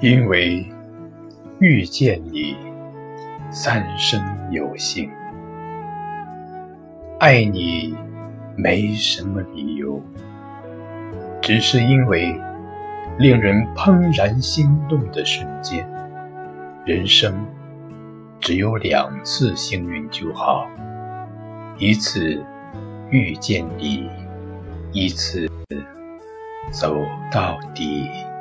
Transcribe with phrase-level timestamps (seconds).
[0.00, 0.66] 因为
[1.60, 2.56] 遇见你
[3.50, 4.20] 三生
[4.50, 5.08] 有幸。
[7.20, 7.94] 爱你
[8.56, 10.02] 没什么理由
[11.40, 12.38] 只是因为
[13.18, 15.88] 令人怦然心动的瞬间。
[16.84, 17.46] 人生
[18.40, 20.68] 只有两次幸运就好
[21.78, 22.44] 一次
[23.10, 24.10] 遇见你
[24.92, 25.48] 一次
[26.72, 26.96] 走
[27.32, 28.33] 到底。